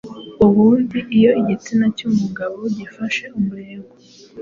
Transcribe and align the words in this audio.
Ubundi 0.45 0.99
iyo 1.17 1.31
igitsina 1.41 1.85
cy’umugabo 1.97 2.57
gifashe 2.77 3.23
umurego 3.37 3.91